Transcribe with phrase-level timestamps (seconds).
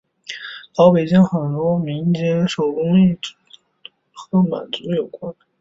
[0.75, 3.29] 老北京很多民间手工艺的创造
[4.31, 5.31] 都跟满族有关。